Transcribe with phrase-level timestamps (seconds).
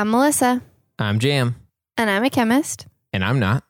[0.00, 0.62] I'm Melissa,
[0.98, 1.56] I'm Jam,
[1.98, 2.86] and I'm a chemist.
[3.12, 3.64] and I'm not.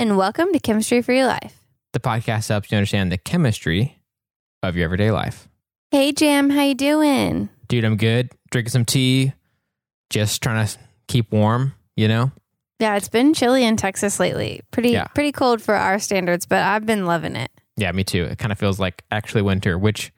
[0.00, 1.60] And welcome to Chemistry for Your Life.
[1.92, 3.96] The podcast helps you understand the chemistry
[4.64, 5.46] of your everyday life.
[5.92, 7.50] Hey, Jam, how you doing?
[7.68, 8.32] Dude, I'm good.
[8.50, 9.32] Drinking some tea,
[10.10, 10.76] just trying to
[11.06, 12.32] keep warm, you know?
[12.80, 14.62] Yeah, it's been chilly in Texas lately.
[14.72, 15.04] Pretty Yeah.
[15.14, 17.52] pretty cold for our standards, but I've been loving it.
[17.76, 18.24] Yeah, me too.
[18.24, 20.12] It kind of feels like actually winter, which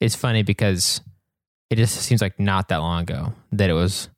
[0.00, 1.00] is funny because
[1.70, 4.08] it just seems like not that long ago that it was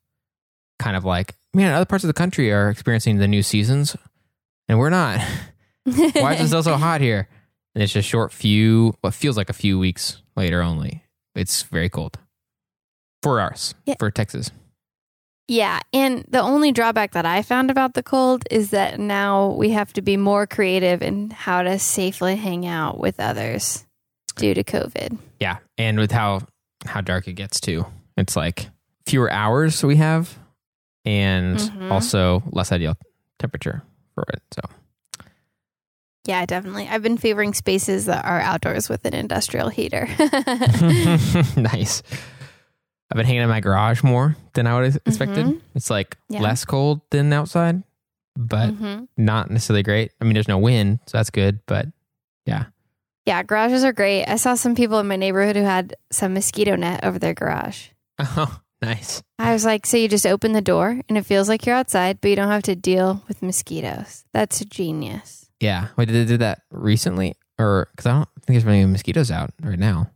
[0.79, 3.95] kind of like, man, other parts of the country are experiencing the new seasons
[4.67, 5.19] and we're not.
[5.83, 7.27] Why is it still so hot here?
[7.75, 11.03] And it's just short few, what feels like a few weeks later only.
[11.35, 12.17] It's very cold
[13.21, 13.95] for us, Yeah.
[13.99, 14.51] for Texas.
[15.47, 19.71] Yeah, and the only drawback that I found about the cold is that now we
[19.71, 23.85] have to be more creative in how to safely hang out with others
[24.35, 25.17] due to COVID.
[25.39, 26.41] Yeah, and with how
[26.85, 28.67] how dark it gets too, it's like
[29.07, 30.37] fewer hours we have,
[31.05, 31.91] and Mhm.
[31.91, 32.95] also less ideal
[33.39, 33.81] temperature
[34.15, 34.41] for it.
[34.51, 34.61] So
[36.25, 36.87] Yeah, definitely.
[36.87, 40.07] I've been favoring spaces that are outdoors with an industrial heater.
[41.57, 42.03] nice.
[43.11, 45.45] I've been hanging in my garage more than I would have expected.
[45.47, 45.61] Mhm.
[45.73, 46.41] It's like Yeah.
[46.41, 47.81] less cold than outside,
[48.37, 49.07] but Mhm.
[49.17, 50.11] not necessarily great.
[50.21, 51.59] I mean, there's no wind, so that's good.
[51.65, 51.87] But
[52.45, 52.65] yeah,
[53.25, 54.25] Yeah, garages are great.
[54.25, 57.89] I saw some people in my neighborhood who had some mosquito net over their garage.
[58.19, 59.21] oh, nice.
[59.37, 62.19] I was like, so you just open the door and it feels like you're outside,
[62.21, 64.25] but you don't have to deal with mosquitoes.
[64.33, 65.49] That's genius.
[65.59, 65.87] Yeah.
[65.97, 69.51] Wait, did they do that recently, or because I don't think there's many mosquitoes out
[69.61, 70.09] right now?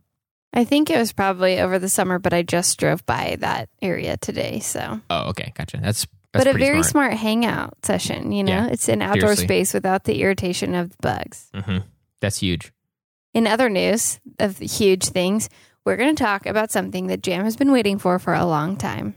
[0.52, 4.16] I think it was probably over the summer, but I just drove by that area
[4.16, 4.60] today.
[4.60, 5.78] So, Oh, okay, gotcha.
[5.78, 6.86] That's, that's but a very smart.
[6.86, 7.12] smart.
[7.14, 8.30] hangout session.
[8.30, 9.44] You know, Yeah, it's an outdoor seriously.
[9.46, 11.50] space without the irritation of the bugs.
[11.54, 11.78] hmm
[12.20, 12.72] That's huge.
[13.34, 15.48] In other news of huge things,
[15.84, 18.76] we're going to talk about something that Jam has been waiting for for a long
[18.76, 19.14] time.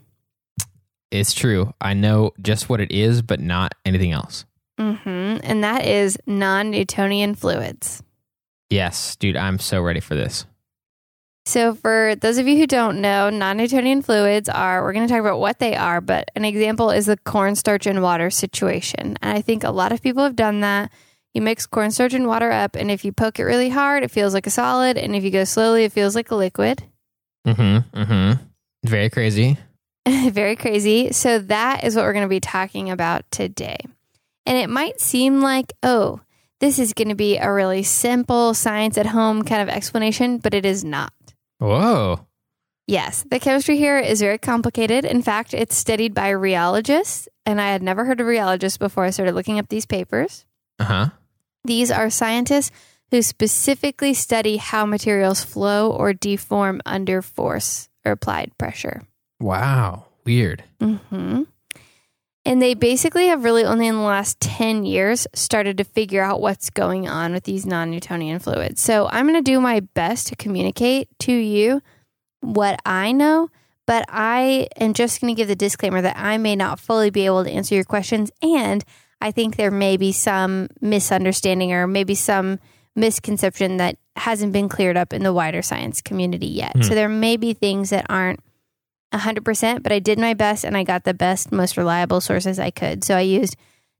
[1.12, 1.74] It's true.
[1.80, 4.46] I know just what it is, but not anything else.
[4.78, 8.04] hmm And that is non Newtonian fluids.
[8.70, 10.46] Yes, dude, I'm so ready for this.
[11.46, 15.14] So, for those of you who don't know, non Newtonian fluids are, we're going to
[15.14, 19.18] talk about what they are, but an example is the cornstarch and water situation.
[19.22, 20.92] And I think a lot of people have done that.
[21.38, 24.34] You mix cornstarch and water up, and if you poke it really hard, it feels
[24.34, 24.98] like a solid.
[24.98, 26.82] And if you go slowly, it feels like a liquid.
[27.46, 27.96] Mm-hmm.
[27.96, 28.44] Mm-hmm.
[28.84, 29.60] Very crazy.
[30.08, 31.12] Very crazy.
[31.12, 33.78] So, that is what we're going to be talking about today.
[34.48, 36.22] And it might seem like, oh,
[36.60, 40.56] this is going to be a really simple science at home kind of explanation, but
[40.56, 41.14] it is not.
[41.60, 42.26] Whoa.
[42.88, 45.06] Yes, the chemistry here is very complicated.
[45.06, 49.12] In fact, it's studied by rheologists, and I had never heard of rheologists before I
[49.12, 50.44] started looking up these papers.
[50.80, 51.10] Uh-huh.
[51.68, 52.72] These are scientists
[53.12, 59.04] who specifically study how materials flow or deform under force or applied pressure.
[59.40, 60.06] Wow.
[60.26, 60.64] Weird.
[60.82, 61.44] hmm
[62.44, 66.42] And they basically have really only in the last 10 years started to figure out
[66.42, 68.82] what's going on with these non Newtonian fluids.
[68.82, 71.82] So I'm going to do my best to communicate to you
[72.42, 73.50] what I know,
[73.86, 77.26] but I am just going to give the disclaimer that I may not fully be
[77.26, 78.32] able to answer your questions.
[78.42, 78.84] And
[79.22, 82.60] I think there may be some misunderstanding or maybe some
[82.96, 86.74] misconception that hasn't been cleared up in the wider science community yet.
[86.76, 86.82] Hmm.
[86.82, 88.40] So there may be things that aren't
[89.14, 92.72] 100%, but I did my best and I got the best, most reliable sources I
[92.72, 93.04] could.
[93.04, 93.56] So I used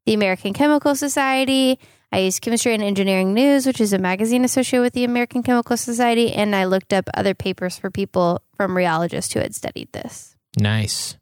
[0.06, 1.80] the American Chemical Society,
[2.12, 5.76] I used Chemistry and Engineering News, which is a magazine associated with the American Chemical
[5.76, 10.36] Society, and I looked up other papers for people from rheologists who had studied this.
[10.58, 11.18] Nice.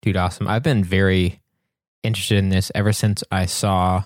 [0.00, 0.46] Dude, awesome.
[0.46, 1.40] I've been very
[2.08, 4.02] interested in this ever since I saw,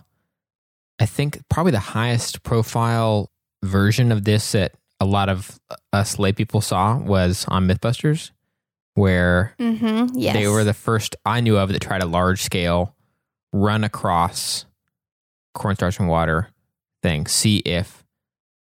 [1.01, 3.31] I think, probably the highest profile
[3.65, 5.59] version of this that a lot of
[5.93, 8.31] us lay people saw was on Mythbusters,
[8.95, 10.19] where Mm-hmm.
[10.19, 10.35] Yes.
[10.35, 12.95] they were the first I knew of that tried a large scale
[13.53, 14.67] run across
[15.55, 16.49] cornstarch and water
[17.03, 18.05] thing, see if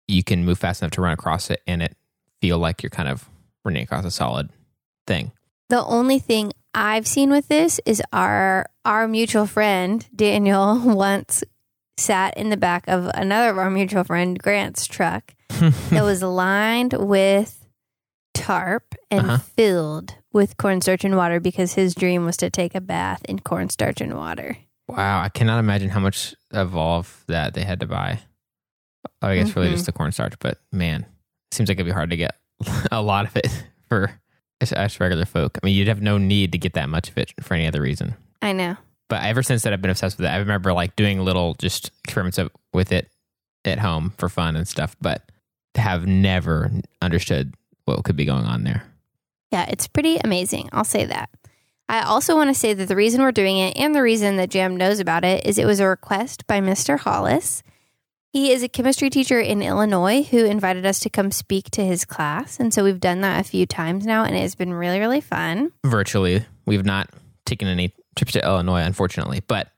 [0.07, 1.95] you can move fast enough to run across it and it
[2.41, 3.27] feel like you're kind of
[3.65, 4.49] running across a solid
[5.07, 5.31] thing.
[5.69, 11.43] The only thing I've seen with this is our our mutual friend Daniel once
[11.97, 16.93] sat in the back of another of our mutual friend Grant's truck that was lined
[16.93, 17.65] with
[18.33, 19.37] tarp and Uh-huh.
[19.39, 23.99] filled with cornstarch and water because his dream was to take a bath in cornstarch
[23.99, 24.57] and water.
[24.87, 28.19] Wow, I cannot imagine how much of all that they had to buy.
[29.21, 29.71] I guess really Mhm.
[29.71, 31.05] just the cornstarch, but man,
[31.51, 32.35] seems like it'd be hard to get
[32.91, 33.47] a lot of it
[33.89, 34.11] for
[34.61, 35.57] us regular folk.
[35.61, 37.81] I mean, you'd have no need to get that much of it for any other
[37.81, 38.15] reason.
[38.41, 38.77] I know.
[39.09, 40.29] But ever since that, I've been obsessed with it.
[40.29, 43.09] I remember like doing little just experiments of, with it
[43.65, 45.31] at home for fun and stuff, but
[45.75, 46.71] have never
[47.01, 47.53] understood
[47.85, 48.83] what could be going on there.
[49.51, 50.69] Yeah, it's pretty amazing.
[50.73, 51.29] I'll say that.
[51.89, 54.49] I also want to say that the reason we're doing it and the reason that
[54.49, 56.99] Jam knows about it is it was a request by Mr.
[56.99, 57.63] Hollis.
[58.37, 62.05] He is a chemistry teacher in Illinois who invited us to come speak to his
[62.05, 62.59] class.
[62.59, 65.21] And so we've done that a few times now, and it has been really, really
[65.21, 65.71] fun.
[65.83, 67.09] Virtually, we've not
[67.47, 69.69] taken any trips to Illinois, unfortunately, but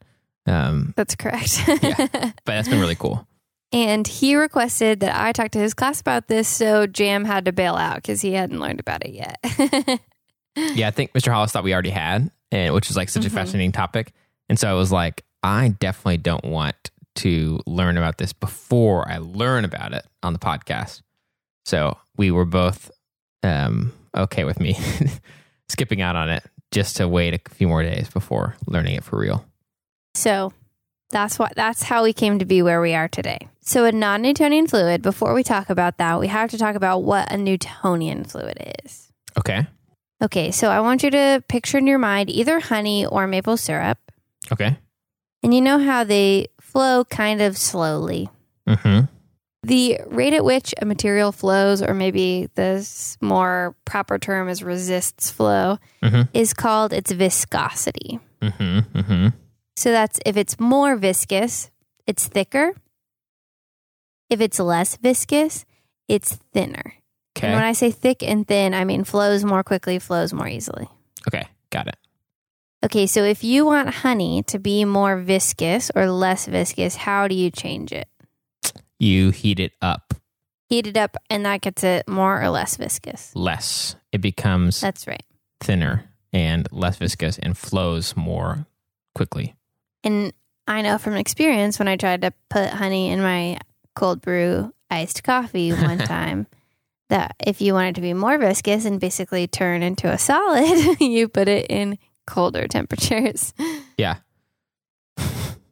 [0.46, 1.64] um, That's correct.
[1.82, 1.96] Yeah.
[2.10, 3.26] but that's been really cool.
[3.72, 7.54] and he requested that I talk to his class about this, so Jam had to
[7.54, 10.02] bail out because he hadn't learned about it yet.
[10.58, 11.32] Yeah, I think Mr.
[11.32, 13.28] Hollis thought we already had, and which is like such Mhm.
[13.28, 14.12] a fascinating topic.
[14.50, 16.76] And so I was like, I definitely don't want
[17.20, 21.02] to learn about this before I learn about it on the podcast.
[21.66, 22.92] So we were both
[23.44, 24.78] um, okay with me
[25.70, 29.20] skipping out on it just to wait a few more days before learning it for
[29.20, 29.46] real.
[30.16, 30.54] So
[31.10, 33.48] that's what that's how we came to be where we are today.
[33.62, 37.32] So a non-Newtonian fluid, before we talk about that, we have to talk about what
[37.32, 39.12] a Newtonian fluid is.
[39.38, 39.68] Okay.
[40.22, 43.98] Okay, so I want you to picture in your mind either honey or maple syrup.
[44.52, 44.78] Okay.
[45.44, 48.30] And you know how they flow kind of slowly.
[48.68, 49.06] Mm-hmm.
[49.64, 55.30] The rate at which a material flows, or maybe this more proper term is resists
[55.32, 56.30] flow, Mhm.
[56.34, 58.20] is called its viscosity.
[58.42, 58.98] Mm-hmm.
[58.98, 59.28] Mm-hmm.
[59.76, 61.72] So that's if it's more viscous,
[62.08, 62.74] it's thicker.
[64.30, 65.66] If it's less viscous,
[66.08, 66.94] it's thinner.
[67.42, 70.88] And when I say thick and thin, I mean flows more quickly, flows more easily.
[71.28, 71.48] Okay.
[71.70, 71.96] Got it.
[72.84, 77.36] Okay, so if you want honey to be more viscous or less viscous, how do
[77.36, 78.08] you change it?
[79.00, 80.14] You heat it up
[80.70, 83.32] Heat it up and that gets it more or less viscous.
[83.36, 83.96] less.
[84.12, 85.24] It becomes That's right.
[85.60, 88.68] thinner and less viscous and flows more
[89.16, 89.56] quickly.
[90.04, 90.32] And
[90.68, 93.58] I know from experience when I tried to put honey in my
[93.96, 96.46] cold brew iced coffee one time
[97.10, 100.98] that if you want it to be more viscous and basically turn into a solid,
[101.00, 101.98] you put it in
[102.30, 103.54] colder temperatures.
[103.98, 104.20] Yeah.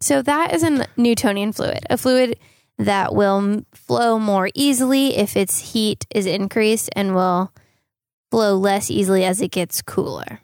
[0.02, 2.38] So that is a Newtonian fluid, a fluid
[2.78, 7.54] that will flow more easily if its heat is increased and will
[8.30, 10.42] flow less easily as it gets cooler.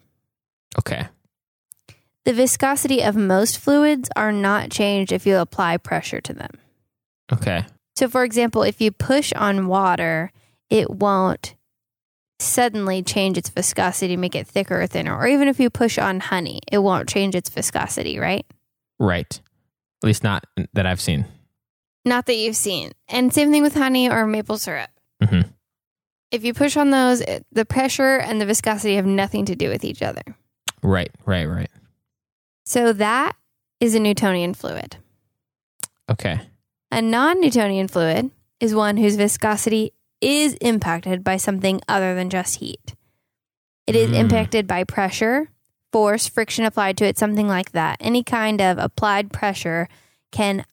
[0.79, 1.09] Okay.
[2.23, 6.51] The viscosity of most fluids are not changed if you apply pressure to them.
[7.33, 7.65] Okay.
[7.97, 10.31] So, for example, if you push on water,
[10.69, 11.55] it won't
[12.43, 15.15] suddenly change its viscosity make it thicker or thinner.
[15.17, 18.45] Or even if you push on honey, it won't change its viscosity, right?
[18.99, 19.39] Right.
[20.03, 21.25] At least not that I've seen.
[22.05, 22.91] Not that you've seen.
[23.07, 24.89] And same thing with honey or maple syrup.
[25.21, 25.49] Mhm.
[26.31, 29.69] If you push on those, it- the pressure and the viscosity have nothing to do
[29.69, 30.23] with each other.
[30.81, 31.11] Right.
[31.25, 31.45] Right.
[31.45, 31.69] Right.
[32.65, 33.35] So, that
[33.79, 34.97] is a Newtonian fluid.
[36.09, 36.39] Okay.
[36.91, 39.93] A non Newtonian fluid is one whose viscosity
[40.23, 42.95] is impacted by something other than just heat.
[43.85, 44.15] It is Mm.
[44.15, 45.49] impacted by pressure,
[45.91, 47.97] force, friction applied to it, something like that.
[47.99, 49.89] Any kind of applied pressure
[50.31, 50.65] can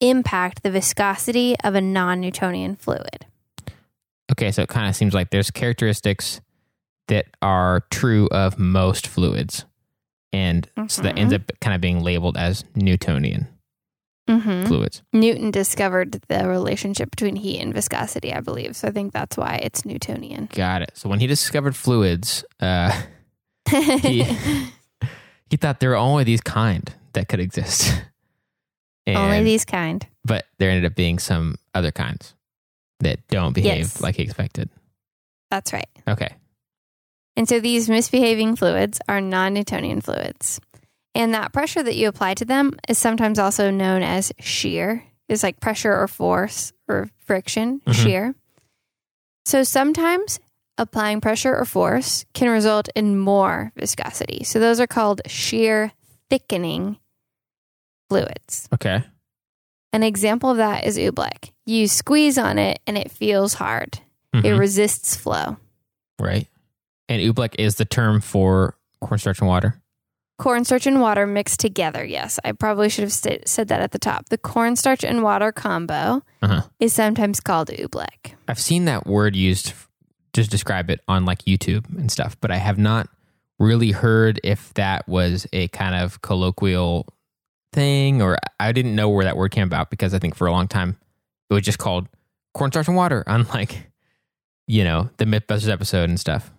[0.00, 3.26] impact the viscosity of a non Newtonian fluid.
[4.30, 4.50] Okay.
[4.50, 6.40] So it kind of seems like there's characteristics
[7.08, 9.64] that are true of most fluids.
[10.32, 13.48] And so that ends up kind of being labeled as Newtonian
[14.28, 14.66] Mm-hmm.
[14.66, 15.02] fluids.
[15.12, 18.76] Newton discovered the relationship between heat and viscosity, I believe.
[18.76, 20.48] So I think that's why it's Newtonian.
[20.52, 20.90] Got it.
[20.94, 22.92] So when he discovered fluids, uh,
[23.70, 24.22] he,
[25.50, 28.02] he thought there were only these kind that could exist.
[29.06, 30.06] And, Only these kind.
[30.26, 32.34] But there ended up being some other kinds
[33.00, 34.02] that don't behave Yes.
[34.02, 34.68] like he expected.
[35.50, 35.88] That's right.
[36.06, 36.28] Okay.
[37.34, 40.60] And so these misbehaving fluids are non Newtonian fluids.
[41.18, 45.04] And that pressure that you apply to them is sometimes also known as shear.
[45.28, 47.92] It's like pressure or force or friction, Mhm.
[47.94, 48.34] shear.
[49.44, 50.38] So sometimes
[50.78, 54.44] applying pressure or force can result in more viscosity.
[54.44, 55.92] So those are called shear
[56.30, 56.98] thickening
[58.08, 58.68] fluids.
[58.72, 59.02] Okay.
[59.92, 61.50] An example of that is oobleck.
[61.66, 63.98] You squeeze on it and it feels hard.
[64.34, 64.58] It Mhm.
[64.58, 65.56] resists flow.
[66.20, 66.46] right.
[67.08, 69.80] And oobleck is the term for cornstarch and water.
[70.38, 72.04] Cornstarch and water mixed together.
[72.04, 74.28] Yes, I probably should have sta- said that at the top.
[74.28, 76.62] The cornstarch and water combo Uh-huh.
[76.78, 78.34] is sometimes called oobleck.
[78.46, 79.72] I've seen that word used
[80.34, 83.08] to describe it on like YouTube and stuff, but I have not
[83.58, 87.06] really heard if that was a kind of colloquial
[87.72, 90.52] thing or I didn't know where that word came about because I think for a
[90.52, 90.96] long time
[91.50, 92.06] it was just called
[92.54, 93.90] cornstarch and water on like,
[94.68, 96.52] you know, the Mythbusters episode and stuff.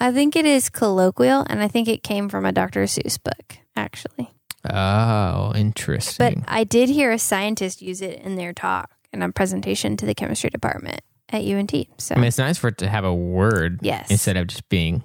[0.00, 2.84] I think it is colloquial, and I think it came from a Dr.
[2.84, 4.30] Seuss book, actually.
[4.68, 6.42] Oh, interesting.
[6.44, 6.52] But.
[6.52, 10.14] I did hear a scientist use it in their talk in a presentation to the
[10.14, 11.00] chemistry department
[11.30, 11.72] at UNT.
[11.98, 14.10] So, I mean, it's nice for it to have a word yes.
[14.10, 15.02] instead of just being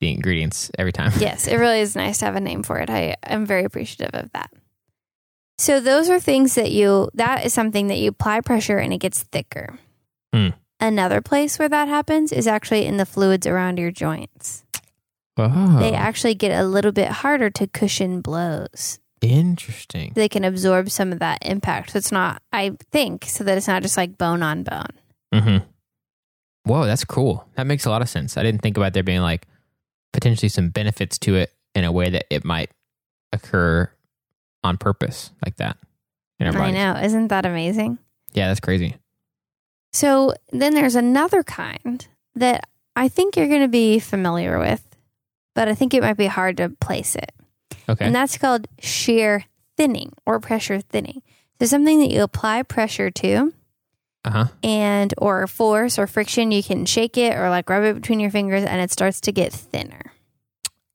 [0.00, 1.12] the ingredients every time.
[1.18, 2.90] yes, it really is nice to have a name for it.
[2.90, 4.50] I am very appreciative of that.
[5.58, 8.98] So those are things that you that is something that you apply pressure and it
[8.98, 9.78] gets thicker.
[10.34, 10.48] Hmm.
[10.82, 14.64] Another place where that happens is actually in the fluids around your joints.
[15.36, 18.98] Oh, They actually get a little bit harder to cushion blows.
[19.20, 20.12] interesting.
[20.16, 21.90] They can absorb some of that impact.
[21.92, 24.88] So it's not I think so that it's not just like bone on bone.
[25.32, 25.58] hmm
[26.64, 27.48] Whoa, that's cool.
[27.56, 28.36] That makes a lot of sense.
[28.36, 29.46] I didn't think about there being like
[30.12, 32.70] potentially some benefits to it in a way that it might
[33.32, 33.88] occur
[34.64, 35.76] on purpose like that.
[36.40, 36.96] I know.
[37.00, 37.98] Isn't that amazing?
[38.32, 38.96] Yeah, that's crazy.
[39.92, 44.82] So then there's another kind that I think you're going to be familiar with,
[45.54, 47.32] but I think it might be hard to place it.
[47.88, 48.04] Okay.
[48.04, 49.44] And that's called shear
[49.76, 51.22] thinning or pressure thinning.
[51.60, 53.52] So something that you apply pressure to
[54.24, 54.46] Uh huh.
[54.62, 58.30] and or force or friction, you can shake it or like rub it between your
[58.30, 60.12] fingers and it starts to get thinner.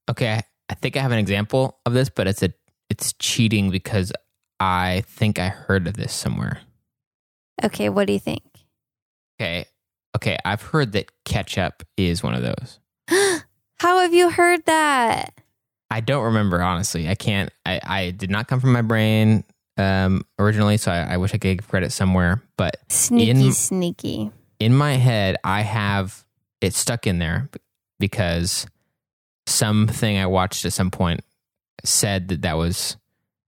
[0.09, 2.49] Okay, I, I think I have an example of this, but it's a
[2.89, 4.11] it's cheating because
[4.59, 6.61] I think I heard of this somewhere.
[7.63, 8.43] Okay, what do you think?
[9.39, 9.65] Okay.
[10.15, 12.79] Okay, I've heard that ketchup is one of those.
[13.79, 15.33] How have you heard that?
[15.91, 17.07] I don't remember honestly.
[17.07, 17.51] I can't.
[17.65, 19.43] I, I did not come from my brain
[19.77, 22.41] um, originally, so I, I wish I could give credit somewhere.
[22.57, 24.31] But Sneaky, In- sneaky.
[24.59, 26.25] in my head, I have
[26.61, 27.49] it stuck in there
[27.99, 28.65] because
[29.45, 31.21] something I watched at some point
[31.83, 32.97] said that that was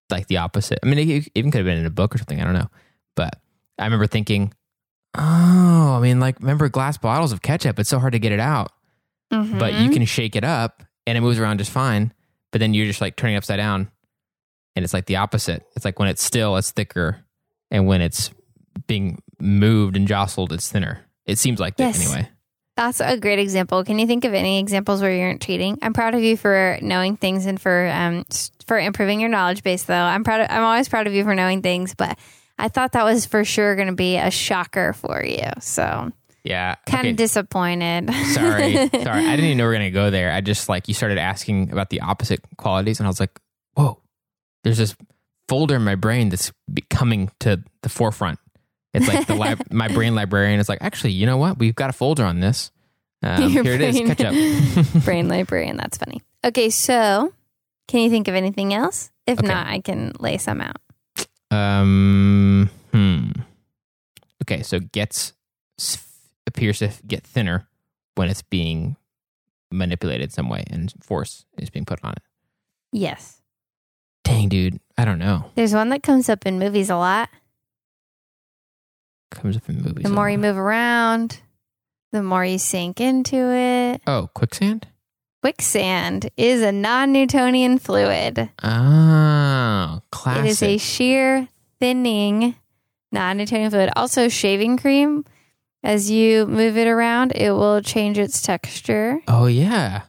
[0.09, 0.79] like the opposite.
[0.83, 2.39] I mean, it even could have been in a book or something.
[2.39, 2.69] I don't know,
[3.15, 3.39] but
[3.77, 4.53] I remember thinking,
[5.17, 7.79] oh, I mean, like remember glass bottles of ketchup?
[7.79, 8.71] It's so hard to get it out,
[9.29, 9.83] but Mm-hmm.
[9.83, 12.13] you can shake it up and it moves around just fine.
[12.51, 13.91] But then you're just like turning it upside down,
[14.75, 15.63] and it's like the opposite.
[15.75, 17.23] It's like when it's still, it's thicker,
[17.69, 18.31] and when it's
[18.87, 21.01] being moved and jostled, it's thinner.
[21.27, 21.97] It seems like Yes.
[21.99, 22.29] that anyway.
[22.75, 23.83] That's a great example.
[23.83, 25.77] Can you think of any examples where you aren't cheating?
[25.81, 28.25] I'm proud of you for knowing things and for um
[28.65, 29.83] for improving your knowledge base.
[29.83, 30.41] Though I'm proud.
[30.41, 32.17] Of, I'm always proud of you for knowing things, but
[32.59, 35.49] I thought that was for sure going to be a shocker for you.
[35.61, 36.11] So
[36.43, 36.75] Yeah.
[36.85, 37.09] kind okay.
[37.11, 38.13] of disappointed.
[38.33, 38.73] sorry.
[38.89, 39.25] Sorry.
[39.27, 40.31] I didn't even know we were going to go there.
[40.31, 43.39] I just like, you started asking about the opposite qualities, and I was like,
[43.75, 43.99] whoa,
[44.63, 44.95] there's this
[45.47, 46.51] folder in my brain that's
[46.89, 48.39] coming to the forefront.
[48.93, 51.59] It's like the lib- my brain librarian is like, actually, you know what?
[51.59, 52.71] We've got a folder on this.
[53.21, 53.95] Um, here it is.
[53.99, 54.21] brain- Catch
[54.95, 55.03] up.
[55.05, 55.77] Brain librarian.
[55.77, 56.21] That's funny.
[56.45, 57.33] Okay, so
[57.87, 59.11] can you think of anything else?
[59.27, 59.47] If Okay.
[59.47, 60.77] not, I can lay some out.
[61.51, 62.69] Um.
[62.93, 63.31] Hmm.
[64.43, 64.61] Okay.
[64.63, 65.33] So gets
[66.47, 67.67] appears to get thinner
[68.15, 68.97] when it's being
[69.71, 72.23] manipulated some way and force is being put on it.
[72.91, 73.41] Yes,
[74.23, 74.79] Dang, dude.
[74.97, 75.45] I don't know.
[75.55, 77.29] there's one that comes up in movies a lot.
[79.31, 80.03] Comes up in movies.
[80.03, 81.39] The more you move around,
[82.11, 84.01] the more you sink into it.
[84.07, 84.87] Oh, quicksand.
[85.41, 88.49] Quicksand is a non Newtonian fluid.
[88.61, 90.45] Oh, classic.
[90.45, 91.47] It is a shear
[91.79, 92.55] thinning
[93.11, 93.89] non Newtonian fluid.
[93.95, 95.23] Also, shaving cream,
[95.81, 99.19] as you move it around, it will change its texture.
[99.27, 100.03] oh yeah.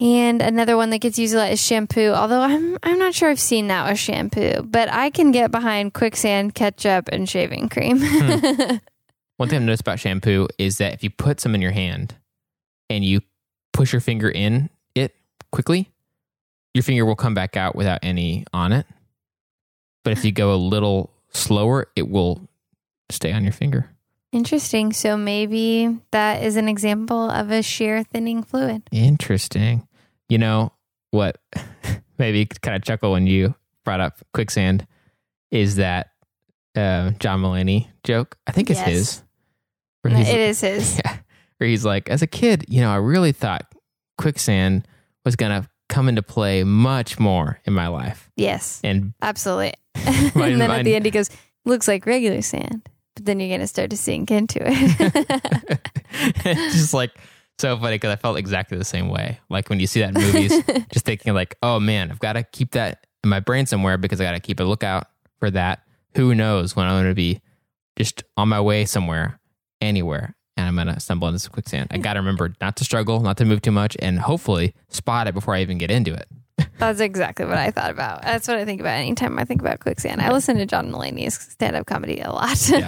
[0.00, 2.10] And another one that gets used a lot is shampoo.
[2.10, 5.94] Although I'm I'm not sure I've seen that with shampoo, but I can get behind
[5.94, 7.98] quicksand, ketchup, and shaving cream.
[8.02, 8.76] Hmm.
[9.36, 12.16] One thing I've noticed about shampoo is that if you put some in your hand
[12.90, 13.20] and you
[13.72, 15.14] push your finger in it
[15.50, 15.90] quickly,
[16.74, 18.86] your finger will come back out without any on it.
[20.04, 22.48] But if you go a little slower, it will
[23.10, 23.88] stay on your finger.
[24.32, 24.92] Interesting.
[24.92, 28.82] So maybe that is an example of a shear thinning fluid.
[28.90, 29.86] Interesting.
[30.28, 30.72] You know
[31.10, 31.36] what?
[32.18, 34.86] Maybe kind of chuckle when you brought up quicksand
[35.50, 36.12] is that
[36.74, 38.38] uh, John Mulaney joke.
[38.46, 38.88] I think it's Yes.
[38.88, 39.22] his.
[40.04, 41.00] It is his.
[41.04, 41.18] Yeah.
[41.62, 43.72] Where he's like, as a kid, you know, I really thought
[44.18, 44.84] quicksand
[45.24, 48.28] was going to come into play much more in my life.
[48.34, 49.74] Yes, And absolutely.
[49.94, 51.30] Mine- and then at the end, he goes,
[51.64, 55.80] "Looks like regular sand." But then you're going to start to sink into it.
[56.44, 57.12] it's just like
[57.60, 59.38] so funny because I felt exactly the same way.
[59.48, 60.60] Like when you see that in movies,
[60.92, 64.20] just thinking like, oh man, I've got to keep that in my brain somewhere because
[64.20, 65.06] I got to keep a lookout
[65.38, 65.84] for that.
[66.16, 67.40] Who knows when I'm going to be
[67.96, 69.38] just on my way somewhere,
[69.80, 71.88] anywhere, and I'm to stumble into some quicksand.
[71.90, 75.26] I got to remember not to struggle, not to move too much, and hopefully spot
[75.26, 76.26] it before I even get into it.
[76.78, 78.22] That's exactly what I thought about.
[78.22, 80.20] That's what I think about anytime I think about quicksand.
[80.20, 82.70] I listen to John Mulaney's stand up comedy a lot.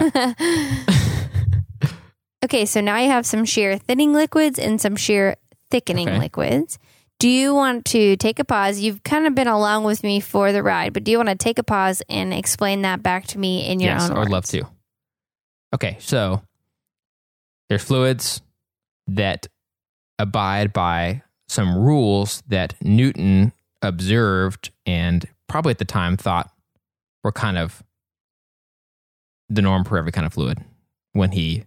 [2.45, 5.35] okay, so now you have some shear thinning liquids and some shear
[5.71, 6.19] thickening Okay.
[6.19, 6.77] liquids.
[7.17, 8.81] Do you want to take a pause?
[8.81, 11.35] You've kind of been along with me for the ride, but do you want to
[11.35, 14.19] take a pause and explain that back to me in your yes, own Yes, I
[14.19, 14.63] would love to.
[15.73, 16.41] Okay, so
[17.69, 18.41] there's fluids
[19.07, 19.47] that
[20.19, 26.51] abide by some rules that Newton observed and probably at the time thought
[27.23, 27.83] were kind of
[29.49, 30.59] the norm for every kind of fluid
[31.13, 31.63] when he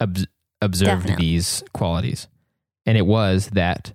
[0.00, 0.18] ob-
[0.62, 1.24] observed Definitely.
[1.24, 2.28] these qualities.
[2.86, 3.92] And it was that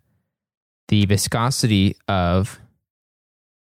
[0.89, 2.59] the viscosity of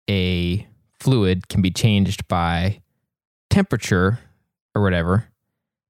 [0.09, 0.67] a
[0.99, 2.83] fluid can be changed by
[3.49, 4.19] temperature
[4.75, 5.27] or whatever,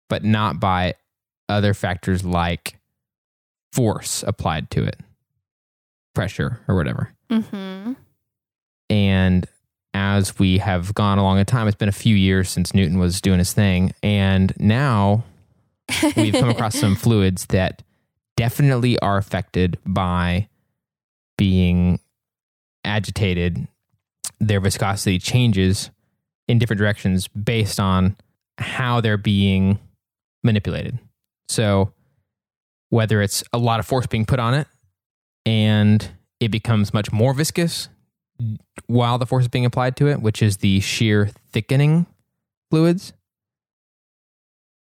[0.08, 0.94] but not by
[1.50, 2.78] other factors like
[3.72, 4.96] force applied to it,
[6.14, 7.12] pressure or whatever.
[7.30, 7.92] Mm-hmm.
[8.88, 9.46] And
[9.94, 13.20] as we have gone along in time, it's been a few years since Newton was
[13.20, 13.92] doing his thing.
[14.02, 15.24] And now
[16.16, 17.82] we've come across some fluids that
[18.36, 20.48] definitely are affected by
[21.36, 22.00] being
[22.84, 23.66] agitated.
[24.38, 25.90] Their viscosity changes
[26.48, 28.16] in different directions based on
[28.58, 29.78] how they're being
[30.42, 30.98] manipulated.
[31.50, 31.92] So,
[32.90, 34.68] whether it's a lot of force being put on it
[35.44, 37.88] and it becomes much more viscous
[38.86, 42.06] while the force is being applied to it, which is the shear thickening
[42.70, 43.12] fluids,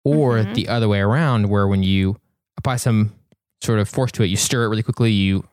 [0.04, 0.54] or Mhm.
[0.54, 2.16] the other way around, where when you
[2.58, 3.14] apply some
[3.62, 5.46] sort of force to it, you stir it really quickly, you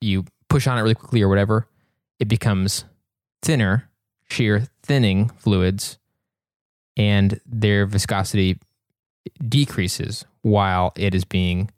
[0.00, 1.66] you push on it really quickly, or whatever,
[2.20, 2.84] it becomes
[3.42, 3.88] thinner,
[4.30, 5.98] shear thinning fluids,
[6.96, 8.58] and their viscosity
[9.48, 11.70] decreases while it is being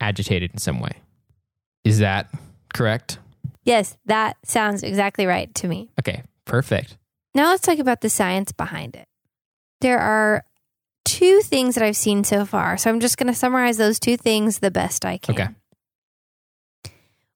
[0.00, 0.92] agitated in some way.
[1.84, 2.28] Is that
[2.74, 3.18] correct?
[3.64, 5.88] yes, that sounds exactly right to me.
[6.00, 6.98] Okay, perfect.
[7.34, 9.06] Now let's talk about the science behind it.
[9.80, 10.44] There are
[11.04, 12.76] two things that I've seen so far.
[12.76, 15.34] So I'm just going to summarize those two things the best I can.
[15.34, 15.48] Okay.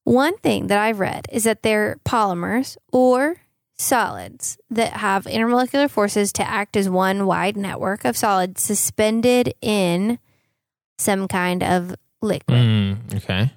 [0.03, 3.37] One thing that I've read is that they're polymers or
[3.77, 10.19] solids that have intermolecular forces to act as one wide network of solids suspended in
[10.97, 12.57] some kind of liquid.
[12.57, 13.51] Mm, okay.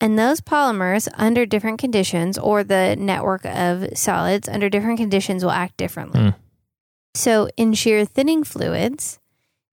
[0.00, 5.52] And those polymers, under different conditions, or the network of solids under different conditions, will
[5.52, 6.20] act differently.
[6.20, 6.34] Mm.
[7.14, 9.20] So, in shear thinning fluids,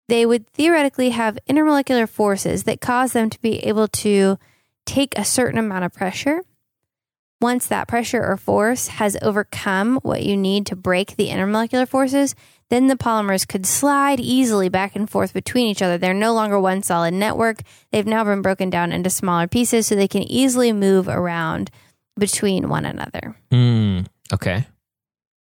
[0.07, 4.37] they would theoretically have intermolecular forces that cause them to be able to
[4.85, 6.41] take a certain amount of pressure.
[7.41, 12.35] Once that pressure or force has overcome what you need to break the intermolecular forces,
[12.69, 15.97] then the polymers could slide easily back and forth between each other.
[15.97, 17.61] They're no longer one solid network.
[17.91, 21.71] They've now been broken down into smaller pieces so they can easily move around
[22.17, 23.35] between one another.
[23.51, 24.67] Mm, okay.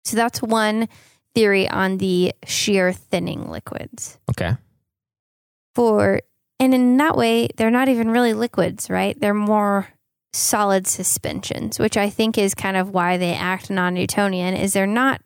[0.03, 0.89] So that's one
[1.33, 4.17] theory on the shear thinning liquids.
[4.31, 4.55] Okay.
[5.73, 6.21] For
[6.59, 9.19] and in that way, they're not even really liquids, right?
[9.19, 9.89] They're more
[10.31, 14.53] solid suspensions, which I think is kind of why they act non-Newtonian.
[14.53, 15.21] Is they're not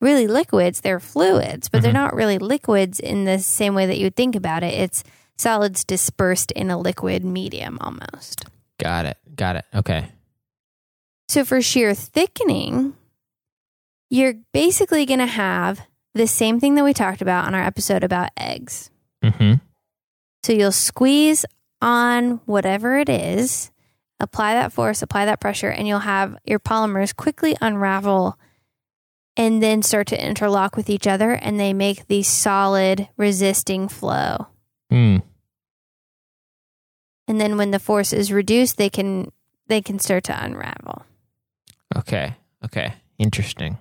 [0.00, 1.94] really liquids; they're fluids, but they're Mhm.
[1.94, 4.74] not really liquids in the same way that you would think about it.
[4.74, 5.04] It's
[5.36, 8.44] solids dispersed in a liquid medium almost.
[8.78, 9.18] Got it.
[9.36, 9.64] Got it.
[9.74, 10.10] Okay.
[11.28, 12.94] So for shear thickening,
[14.10, 15.80] you're basically going to have
[16.14, 18.90] the same thing that we talked about on our episode about eggs.
[19.22, 19.54] Mm-hmm.
[20.42, 21.44] So you'll squeeze
[21.80, 23.70] on whatever it is,
[24.18, 28.36] apply that force, apply that pressure, and you'll have your polymers quickly unravel
[29.40, 34.48] and then start to interlock with each other and they make the solid resisting flow.
[34.92, 35.22] Mm.
[37.26, 39.32] And then when the force is reduced, they can
[39.66, 41.06] they can start to unravel.
[41.96, 42.34] Okay.
[42.62, 42.92] Okay.
[43.18, 43.78] Interesting.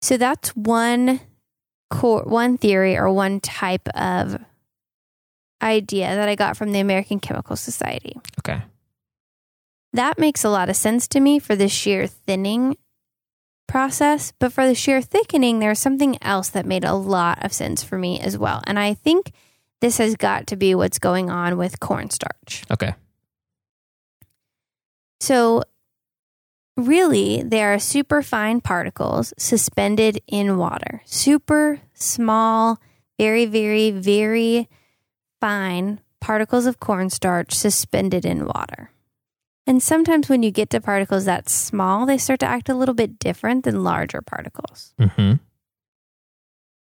[0.00, 1.22] So that's one
[1.90, 4.38] core, one theory or one type of
[5.60, 8.16] idea that I got from the American Chemical Society.
[8.38, 8.62] Okay.
[9.92, 12.76] That makes a lot of sense to me for the shear thinning
[13.68, 17.84] process, but for the shear thickening, there's something else that made a lot of sense
[17.84, 18.60] for me as well.
[18.66, 19.30] And I think
[19.80, 22.64] this has got to be what's going on with cornstarch.
[22.70, 22.94] Okay.
[25.20, 25.62] So,
[26.76, 31.02] really, they are super fine particles suspended in water.
[31.04, 32.80] Super small,
[33.18, 34.68] very, very, very
[35.40, 38.90] fine particles of cornstarch suspended in water.
[39.68, 42.94] And sometimes when you get to particles that small, they start to act a little
[42.94, 44.94] bit different than larger particles.
[44.98, 45.34] Mm-hmm.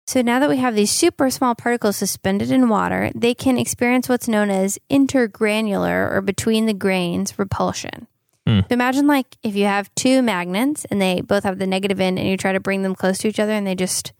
[0.07, 4.07] So now that we have these super small particles suspended in water, they can experience
[4.07, 8.07] what's known as intergranular or between the grains repulsion.
[8.47, 8.61] Hmm.
[8.61, 12.17] So imagine like if you have two magnets and they both have the negative end
[12.17, 14.13] and you try to bring them close to each other and they just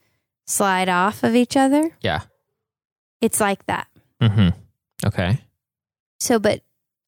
[0.46, 1.96] slide off of each other.
[2.02, 2.24] Yeah.
[3.22, 3.88] It's like that.
[4.22, 4.50] Mm-hmm.
[5.06, 5.40] Okay.
[6.20, 6.64] So, but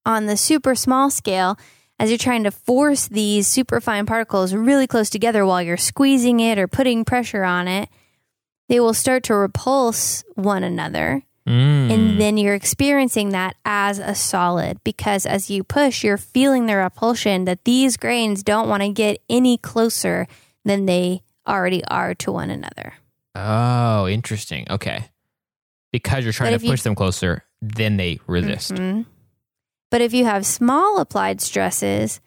[0.09, 1.57] on the super small scale,
[1.99, 6.39] as you're trying to force these super fine particles really close together while you're squeezing
[6.39, 7.89] it or putting pressure on it,
[8.69, 11.21] they will start to repulse one another.
[11.47, 11.91] Mm.
[11.91, 16.75] And then you're experiencing that as a solid because as you push, you're feeling the
[16.75, 20.27] repulsion that these grains don't want to get any closer
[20.65, 22.93] than they already are to one another.
[23.35, 24.65] oh, interesting.
[24.69, 25.05] Okay.
[25.91, 28.73] Because you're trying But to if you- push them closer, then they resist.
[28.73, 29.05] Mhm.
[29.91, 32.21] But if you have small applied stresses,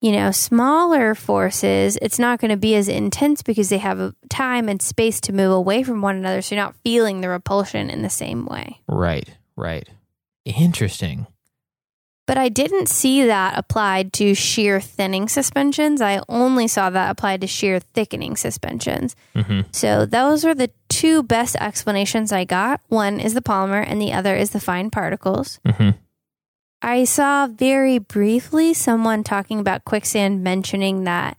[0.00, 4.14] you know, smaller forces, it's not going to be as intense because they have a
[4.28, 6.42] time and space to move away from one another.
[6.42, 8.80] So you're not feeling the repulsion in the same way.
[8.88, 9.28] Right.
[9.56, 9.88] Right.
[10.44, 11.26] Interesting.
[12.26, 16.00] But I didn't see that applied to shear thinning suspensions.
[16.02, 19.14] I only saw that applied to shear thickening suspensions.
[19.34, 22.80] hmm So those are the two best explanations I got.
[22.88, 25.60] One is the polymer, and the other is the fine particles.
[25.64, 25.90] hmm
[26.82, 31.38] I saw very briefly someone talking about quicksand mentioning that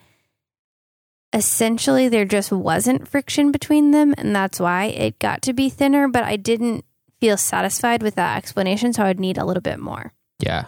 [1.33, 6.07] essentially there just wasn't friction between them, and that's why it got to be thinner.
[6.07, 6.85] But I didn't
[7.19, 10.13] feel satisfied with that explanation, so I would need a little bit more.
[10.39, 10.65] Yeah.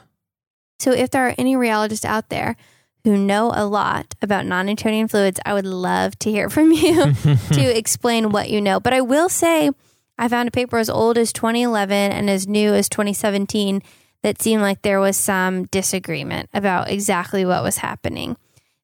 [0.79, 2.55] So, if there are any rheologists out there
[3.03, 7.13] who know a lot about non Newtonian fluids, I would love to hear from you
[7.53, 8.79] to explain what you know.
[8.79, 9.71] But I will say,
[10.17, 13.81] I found a paper as old as 2011 and as new as 2017
[14.23, 18.35] that seemed like there was some disagreement about exactly what was happening.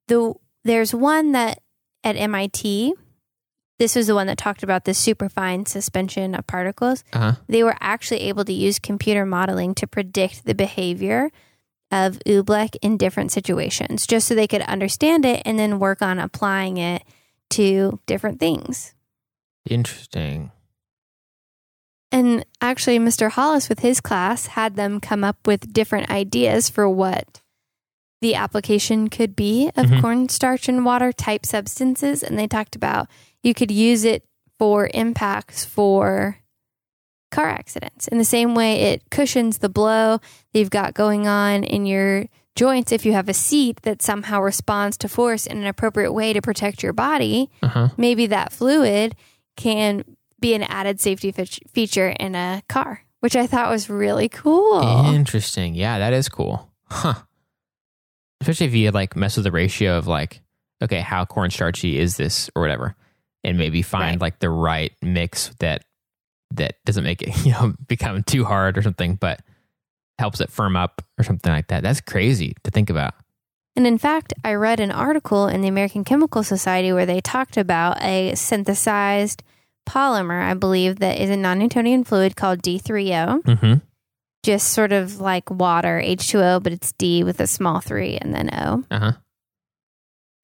[0.08, 1.62] The, there's one that
[2.04, 2.94] at MIT,
[3.80, 7.34] this was the one that talked about the superfine suspension of particles Uh huh.
[7.48, 11.30] they were actually able to use computer modeling to predict the behavior
[11.92, 16.20] of oobleck in different situations just so they could understand it and then work on
[16.20, 17.04] applying it
[17.50, 18.94] to different things.
[19.70, 20.52] Interesting.
[22.16, 23.30] And actually, Mr.
[23.30, 27.42] Hollis, with his class, had them come up with different ideas for what
[28.22, 30.02] the application could be of Mhm.
[30.02, 32.24] cornstarch and water type substances.
[32.24, 33.08] And they talked about
[33.44, 34.24] you could use it
[34.58, 36.38] for impacts for
[37.32, 40.20] car accidents in the same way it cushions the blow
[40.54, 42.26] that you've got going on in your
[42.56, 46.32] joints if you have a seat that somehow responds to force in an appropriate way
[46.32, 47.90] to protect your body Uh huh.
[47.98, 49.16] maybe that fluid
[49.58, 50.06] can
[50.46, 54.82] be an added safety fe- feature in a car, which I thought was really cool.
[55.14, 55.74] Interesting.
[55.76, 56.70] Yeah, that is cool.
[56.90, 57.16] Huh.
[58.42, 60.42] Especially if you like mess with the ratio of like,
[60.84, 62.96] okay, how cornstarchy is this or whatever,
[63.44, 64.22] and maybe find Right.
[64.22, 65.84] like the right mix that
[66.54, 69.40] that doesn't make it you know become too hard or something, but
[70.20, 71.82] helps it firm up or something like that.
[71.84, 73.16] That's crazy to think about.
[73.76, 77.58] And in fact, I read an article in the American Chemical Society where they talked
[77.58, 79.44] about a synthesized
[79.86, 83.74] polymer, I believe, that is a non Newtonian fluid called D3O, Mm-hmm.
[84.44, 88.50] just sort of like water, H2O, but it's D with a small three and then
[88.54, 88.84] O.
[88.92, 89.12] Uh huh.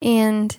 [0.00, 0.56] and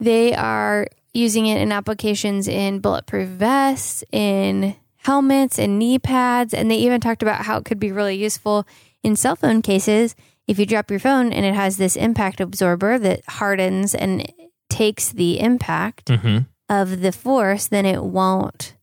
[0.00, 6.70] they are using it in applications in bulletproof vests, in helmets, and knee pads, and
[6.70, 8.66] they even talked about how it could be really useful
[9.02, 10.14] in cell phone cases.
[10.46, 14.30] If you drop your phone and it has this impact absorber that hardens and
[14.70, 16.38] takes the impact Mm-hmm.
[16.68, 18.74] Of the force, then it won't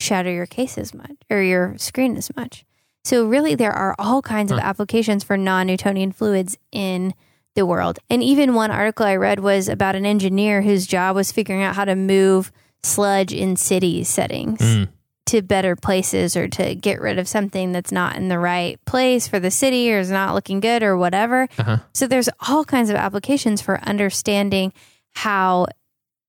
[0.00, 2.64] shatter your case as much or your screen as much.
[3.04, 7.14] So, really, there are all kinds of applications for non Newtonian fluids in
[7.54, 7.98] the world.
[8.10, 11.74] And even one article I read was about an engineer whose job was figuring out
[11.74, 12.52] how to move
[12.82, 14.88] sludge in city settings Mm.
[15.26, 19.26] to better places or to get rid of something that's not in the right place
[19.26, 21.48] for the city or is not looking good or whatever.
[21.58, 21.78] Uh-huh.
[21.94, 24.72] So there's all kinds of applications for understanding
[25.14, 25.66] how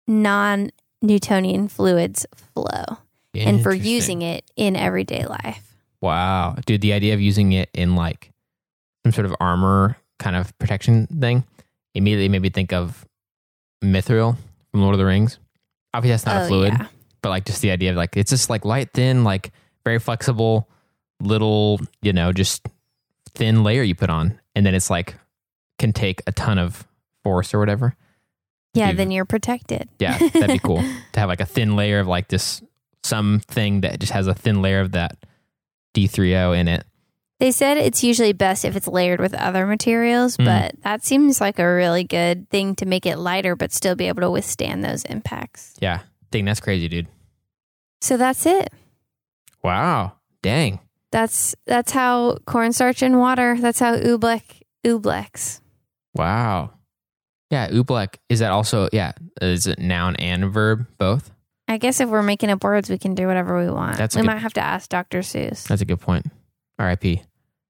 [0.07, 2.97] non Newtonian fluids flow
[3.33, 5.75] and for using it in everyday life.
[6.01, 8.31] Wow, dude, the idea of using it in like
[9.05, 11.43] some sort of armor kind of protection thing
[11.95, 13.05] immediately made me think of
[13.83, 14.35] mithril
[14.71, 15.39] from Lord of the Rings.
[15.93, 16.87] Obviously, that's not Oh, a fluid, yeah.
[17.21, 19.51] but like just the idea of like it's just like light, thin, like
[19.85, 20.67] very flexible,
[21.21, 22.67] little, you know, just
[23.35, 25.15] thin layer you put on, and then it's like
[25.77, 26.85] can take a ton of
[27.23, 27.95] force or whatever.
[28.73, 29.89] Yeah, then you're protected.
[29.99, 30.77] Yeah, that'd be cool
[31.13, 32.61] to have like a thin layer of like this
[33.03, 35.17] something that just has a thin layer of that
[35.95, 36.85] D3O in it.
[37.39, 40.45] They said it's usually best if it's layered with other materials, Mm.
[40.45, 44.07] but that seems like a really good thing to make it lighter but still be
[44.09, 45.73] able to withstand those impacts.
[45.79, 46.01] Yeah,
[46.31, 47.07] dang, that's crazy, dude.
[48.01, 48.71] So that's it.
[49.63, 50.79] Wow, dang.
[51.11, 53.57] That's that's how cornstarch and water.
[53.59, 54.43] That's how oobleck
[54.85, 55.59] ooblecks.
[56.13, 56.71] Wow.
[57.49, 58.15] Yeah, oobleck.
[58.29, 61.31] Is that also, yeah, is it noun and verb both?
[61.67, 63.97] I guess if we're making up words, we can do whatever we want.
[63.97, 65.19] That's we good- might have to ask Dr.
[65.19, 65.67] Seuss.
[65.67, 66.25] That's a good point.
[66.79, 67.21] RIP.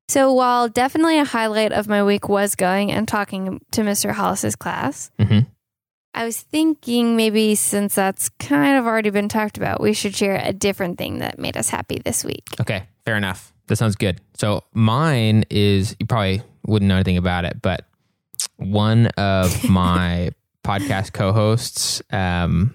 [0.08, 4.12] So while definitely a highlight of my week was going and talking to Mr.
[4.14, 5.46] Hollis's class, Mhm.
[6.16, 10.42] I was thinking maybe since that's kind of already been talked about, we should share
[10.44, 12.44] a different thing that made us happy this week.
[12.60, 13.54] Okay, fair enough.
[13.68, 14.20] That sounds good.
[14.36, 17.86] So mine is you probably wouldn't know anything about it, but
[18.58, 20.32] one of my
[20.64, 22.74] podcast co-hosts um,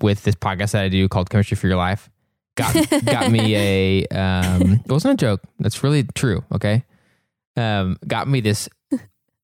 [0.00, 2.08] with this podcast that I do called Chemistry for Your Life
[2.56, 5.42] got got me a um, it wasn't a joke.
[5.60, 6.44] That's really true.
[6.52, 6.84] Okay,
[7.56, 8.68] um, got me this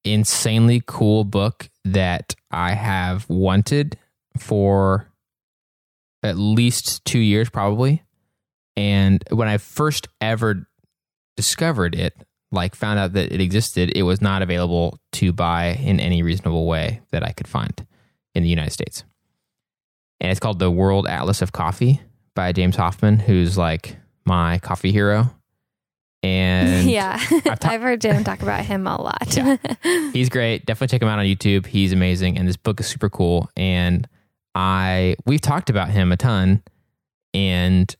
[0.04, 3.96] insanely cool book that I have wanted
[4.38, 5.08] for
[6.22, 8.02] at least two years, probably.
[8.76, 10.66] And when I first ever
[11.36, 12.14] discovered it,
[12.52, 16.66] like found out that it existed, it was not available to buy in any reasonable
[16.66, 17.86] way that I could find
[18.34, 19.04] in the United States.
[20.20, 22.00] And it's called The World Atlas of Coffee
[22.34, 25.34] by James Hoffmann, who's like my coffee hero.
[26.22, 29.36] And yeah, I've, ta- I've heard Jim talk about him a lot.
[29.36, 29.56] yeah.
[30.12, 30.64] He's great.
[30.66, 31.66] Definitely check him out on YouTube.
[31.66, 32.38] He's amazing.
[32.38, 33.50] And this book is super cool.
[33.56, 34.08] And
[34.54, 36.62] I, we've talked about him a ton.
[37.34, 37.94] And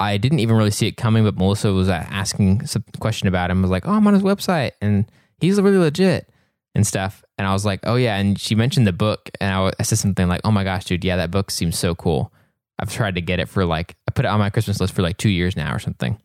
[0.00, 3.58] I didn't even really see it coming, but Melissa was asking some question about him.
[3.58, 5.06] I was like, oh, I'm on his website and
[5.38, 6.28] he's really legit
[6.74, 7.24] and stuff.
[7.38, 8.16] And I was like, oh, yeah.
[8.16, 9.30] And she mentioned the book.
[9.40, 11.94] And I, I said something like, oh my gosh, dude, yeah, that book seems so
[11.94, 12.32] cool.
[12.78, 15.02] I've tried to get it for like, I put it on my Christmas list for
[15.02, 16.18] like two years now or something.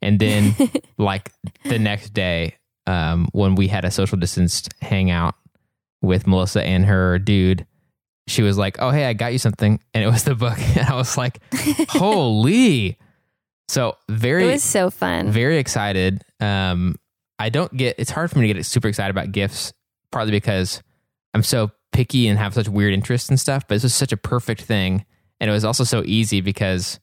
[0.00, 0.54] And then,
[0.98, 1.30] like
[1.64, 5.34] the next day, um, when we had a social distanced hangout
[6.00, 7.66] with Melissa and her dude,
[8.26, 10.86] she was like, "Oh, hey, I got you something," and it was the book, and
[10.88, 11.40] I was like,
[11.88, 12.98] "Holy!"
[13.72, 15.30] So very, it was so fun.
[15.30, 16.22] Very excited.
[16.40, 16.96] Um,
[17.38, 17.96] I don't get.
[17.98, 19.72] It's hard for me to get super excited about gifts,
[20.10, 20.82] partly because
[21.32, 23.66] I'm so picky and have such weird interests and stuff.
[23.66, 25.06] But this was such a perfect thing,
[25.40, 27.00] and it was also so easy because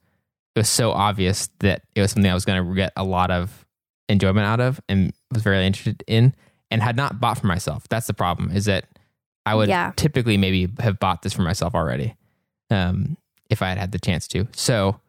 [0.55, 3.31] it was so obvious that it was something I was going to get a lot
[3.31, 3.65] of
[4.07, 6.35] enjoyment out of and was very interested in
[6.69, 7.87] and had not bought for myself.
[7.89, 8.85] That's the problem is that
[9.43, 9.93] I would yeah.
[9.95, 12.15] typically maybe have bought this for myself already
[12.69, 13.17] um,
[13.49, 14.47] if I had had the chance to.
[14.51, 14.99] So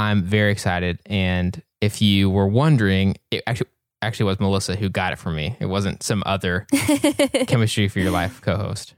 [0.00, 1.00] I'm very excited.
[1.06, 3.68] And if you were wondering, it actually
[4.02, 5.56] actually was Melissa who got it for me.
[5.60, 6.66] It wasn't some other
[7.46, 8.94] chemistry for your life co-host.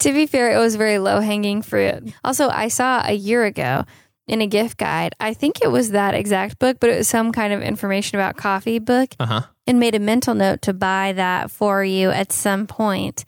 [0.00, 2.12] To be fair, it was very low hanging fruit.
[2.22, 3.84] Also, I saw a year ago
[4.28, 5.14] in a gift guide.
[5.18, 8.36] I think it was that exact book, but it was some kind of information about
[8.36, 9.42] coffee book uh-huh.
[9.66, 13.24] and made a mental note to buy that for you at some point.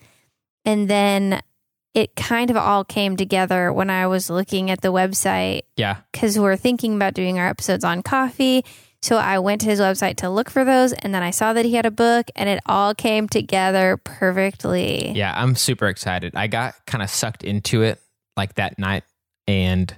[0.64, 1.40] And then
[1.94, 5.62] it kind of all came together when I was looking at the website.
[5.76, 5.98] Yeah.
[6.12, 8.64] Because we're thinking about doing our episodes on coffee.
[9.02, 10.92] So I went to his website to look for those.
[10.92, 15.10] And then I saw that he had a book and it all came together perfectly.
[15.12, 15.32] Yeah.
[15.34, 16.34] I'm super excited.
[16.36, 18.00] I got kind of sucked into it
[18.36, 19.02] like that night
[19.48, 19.92] and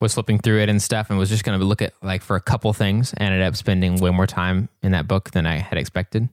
[0.00, 2.36] was flipping through it and stuff and was just going to look at like for
[2.36, 3.12] a couple things.
[3.14, 6.28] and Ended up spending way more time in that book than I had expected.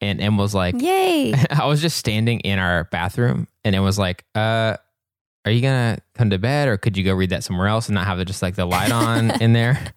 [0.00, 1.32] And Em was like, Yay.
[1.50, 4.76] I was just standing in our bathroom and it was like, uh,
[5.44, 7.88] are you going to come to bed or could you go read that somewhere else
[7.88, 9.92] and not have the, just like the light on in there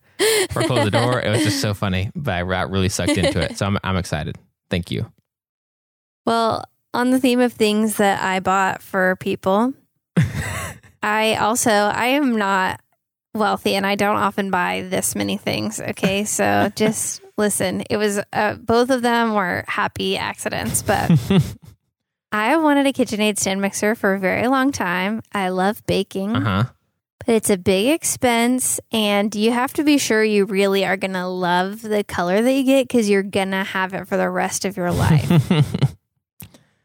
[0.56, 1.21] or close the door?
[1.21, 3.58] It was just so funny, but I got really sucked into it.
[3.58, 4.38] So I'm, I'm excited.
[4.69, 5.12] Thank you.
[6.25, 9.73] Well, on the theme of things that I bought for people,
[11.04, 12.82] I also I am not
[13.36, 15.80] wealthy and I don't often buy this many things.
[15.80, 17.84] Okay, so just listen.
[17.89, 21.12] It was uh, both of them were happy accidents, but
[22.35, 25.21] I have wanted a KitchenAid stand mixer for a very long time.
[25.31, 26.35] I love baking.
[26.35, 26.65] Uh-huh.
[27.25, 31.13] But it's a big expense, and you have to be sure you really are going
[31.13, 34.29] to love the color that you get because you're going to have it for the
[34.29, 35.51] rest of your life.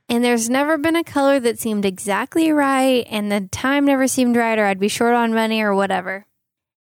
[0.09, 4.35] And there's never been a color that seemed exactly right, and the time never seemed
[4.35, 6.27] right, or I'd be short on money or whatever.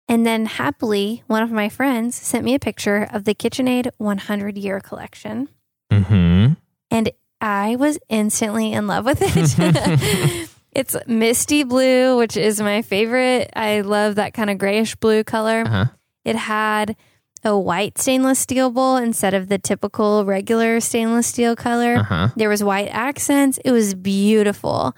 [0.07, 4.57] And then happily, one of my friends sent me a picture of the KitchenAid 100
[4.57, 5.47] year collection.
[5.91, 6.53] Mm-hmm.
[6.89, 10.49] And I was instantly in love with it.
[10.71, 13.51] it's misty blue, which is my favorite.
[13.55, 15.63] I love that kind of grayish blue color.
[15.65, 15.85] Uh-huh.
[16.25, 16.95] It had
[17.43, 21.95] a white stainless steel bowl instead of the typical regular stainless steel color.
[21.95, 22.29] Uh-huh.
[22.35, 23.57] There was white accents.
[23.63, 24.95] It was beautiful.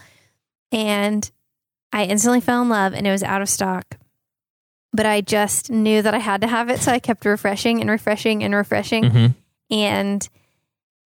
[0.71, 1.30] And
[1.93, 3.97] I instantly fell in love and it was out of stock.
[4.93, 6.80] But I just knew that I had to have it.
[6.80, 9.04] So I kept refreshing and refreshing and refreshing.
[9.04, 9.73] Mm-hmm.
[9.73, 10.30] And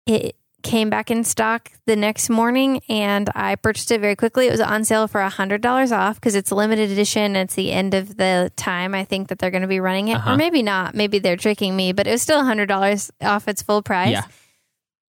[0.06, 4.48] it came back in stock the next morning and I purchased it very quickly.
[4.48, 7.36] It was on sale for $100 off because it's a limited edition.
[7.36, 10.16] It's the end of the time I think that they're going to be running it.
[10.16, 10.32] Uh-huh.
[10.32, 10.94] Or maybe not.
[10.94, 14.10] Maybe they're tricking me, but it was still $100 off its full price.
[14.10, 14.24] Yeah.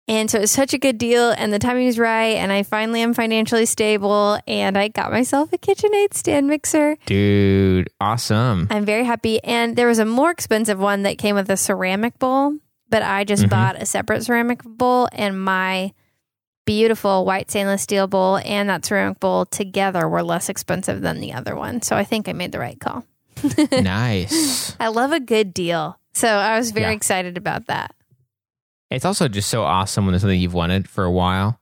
[0.09, 2.37] And so it was such a good deal and the timing was right.
[2.37, 6.97] And I finally am financially stable and I got myself a KitchenAid stand mixer.
[7.07, 8.67] Dude, awesome.
[8.71, 9.43] I'm very happy.
[9.45, 12.57] And there was a more expensive one that came with a ceramic bowl
[12.93, 13.49] but I just Mhm.
[13.49, 15.93] bought a separate ceramic bowl and my
[16.65, 21.33] beautiful white stainless steel bowl and that ceramic bowl together were less expensive than the
[21.33, 21.83] other one.
[21.83, 23.05] So I think I made the right call.
[23.73, 24.77] nice.
[24.79, 25.99] I love a good deal.
[26.13, 26.97] So I was very Yeah.
[26.97, 27.95] excited about that.
[28.91, 31.59] It's also just so awesome when there's something you've wanted for a while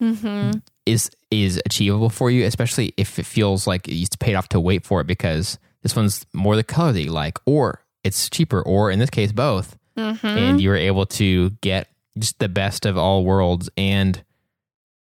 [0.00, 0.50] hmm
[0.86, 4.84] is is achievable for you, especially if it feels like it paid off to wait
[4.84, 8.90] for it because this one's more the color that you like, or it's cheaper, or
[8.90, 9.76] in this case, both.
[9.96, 14.22] Hmm And you were able to get just the best of all worlds, and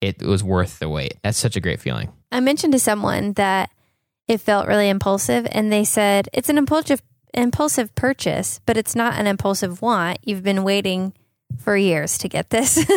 [0.00, 1.14] it was worth the wait.
[1.22, 2.12] That's such a great feeling.
[2.30, 3.70] I mentioned to someone that
[4.28, 7.02] it felt really impulsive, and they said it's an impulsive
[7.34, 10.18] impulsive purchase, but it's not an impulsive want.
[10.22, 11.14] You've been waiting
[11.58, 12.78] for years to get this.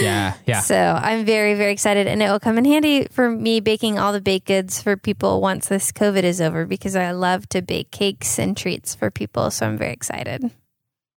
[0.00, 0.60] Yeah, yeah.
[0.60, 4.12] So I'm very, very excited, and it will come in handy for me baking all
[4.14, 7.90] the baked goods for people once this COVID is over because I love to bake
[7.90, 9.50] cakes and treats for people.
[9.50, 10.50] So I'm very excited.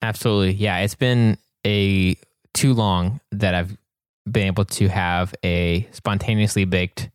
[0.03, 0.53] Absolutely.
[0.53, 1.37] Yeah, it's been
[1.67, 2.17] a
[2.55, 3.77] too long that I've
[4.31, 7.11] been able to have a spontaneously baked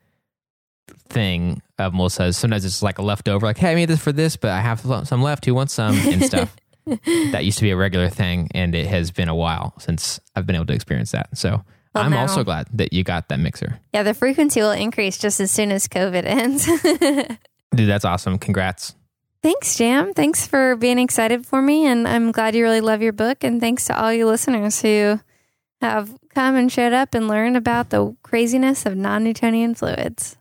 [1.10, 2.38] thing of Melissa's.
[2.38, 4.82] Sometimes it's like a leftover, like, hey, I made this for this, but I have
[4.82, 5.45] some left.
[5.45, 5.95] Who wants some?
[5.95, 6.56] And stuff.
[7.32, 10.45] that used to be a regular thing, and it has been a while since I've
[10.45, 11.36] been able to experience that.
[11.36, 11.63] So
[11.95, 13.80] Well, I'm now- also glad that you got that mixer.
[13.93, 16.65] Yeah, the frequency will increase just as soon as COVID ends.
[17.76, 18.38] Dude, that's awesome.
[18.38, 18.93] Congrats.
[19.45, 20.12] Thanks, Jam.
[20.15, 21.86] Thanks for being excited for me.
[21.86, 23.43] And I'm glad you really love your book.
[23.43, 25.19] And thanks to all you listeners who
[25.81, 30.36] have come and showed up and learned about the craziness of non Newtonian fluids.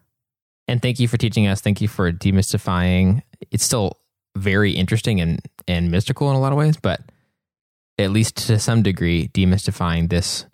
[0.66, 1.60] And thank you for teaching us.
[1.60, 3.20] Thank you for demystifying.
[3.50, 3.98] It's still
[4.36, 5.38] very interesting and,
[5.68, 7.02] and mystical in a lot of ways, but
[7.98, 10.46] at least to some degree, demystifying this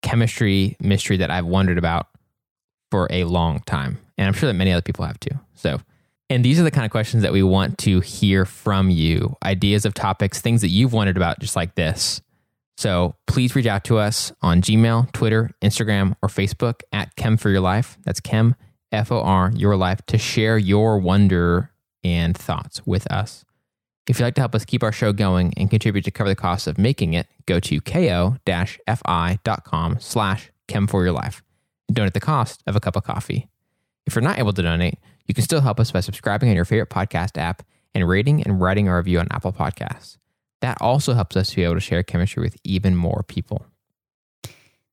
[0.00, 2.06] chemistry mystery that I've wondered about
[2.90, 3.98] for a long time.
[4.16, 5.38] And I'm sure that many other people have too.
[5.54, 5.82] So,
[6.32, 9.84] and these are the kind of questions that we want to hear from you ideas
[9.84, 12.20] of topics, things that you've wondered about, just like this.
[12.76, 17.50] So please reach out to us on Gmail, Twitter, Instagram, or Facebook at Chem for
[17.50, 17.98] Your Life.
[18.04, 18.54] That's Chem,
[18.90, 21.70] F O R, Your Life, to share your wonder
[22.02, 23.44] and thoughts with us.
[24.08, 26.34] If you'd like to help us keep our show going and contribute to cover the
[26.34, 28.36] costs of making it, go to ko-fi.com
[30.00, 31.42] slash chem for your life
[31.92, 33.48] donate the cost of a cup of coffee.
[34.06, 36.64] If you're not able to donate, you can still help us by subscribing on your
[36.64, 37.62] favorite podcast app
[37.94, 40.18] and rating and writing a review on Apple Podcasts.
[40.60, 43.66] That also helps us to be able to share chemistry with even more people.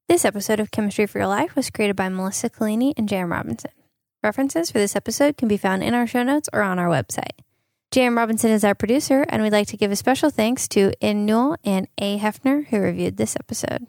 [0.08, 3.72] This episode of Chemistry for Your Life was created by Melissa Collini and Jam Robinson.
[4.24, 7.44] References for this episode can be found in our show notes or on our website.
[7.92, 11.26] Jam Robinson is our producer, and we'd like to give a special thanks to In
[11.26, 12.18] Newell and A.
[12.18, 13.88] Hefner, who reviewed this episode.